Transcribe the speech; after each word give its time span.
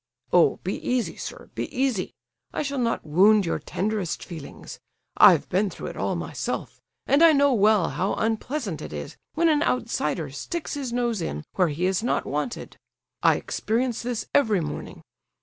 "Oh—be 0.33 0.77
easy, 0.89 1.15
sir, 1.15 1.51
be 1.53 1.69
easy! 1.71 2.15
I 2.51 2.63
shall 2.63 2.79
not 2.79 3.05
wound 3.05 3.45
your 3.45 3.59
tenderest 3.59 4.23
feelings. 4.25 4.79
I've 5.15 5.47
been 5.49 5.69
through 5.69 5.89
it 5.89 5.95
all 5.95 6.15
myself, 6.15 6.81
and 7.05 7.21
I 7.23 7.33
know 7.33 7.53
well 7.53 7.89
how 7.89 8.15
unpleasant 8.15 8.81
it 8.81 8.93
is 8.93 9.15
when 9.35 9.47
an 9.47 9.61
outsider 9.61 10.31
sticks 10.31 10.73
his 10.73 10.91
nose 10.91 11.21
in 11.21 11.45
where 11.53 11.67
he 11.67 11.85
is 11.85 12.01
not 12.01 12.25
wanted. 12.25 12.77
I 13.21 13.35
experience 13.35 14.01
this 14.01 14.25
every 14.33 14.59
morning. 14.59 15.03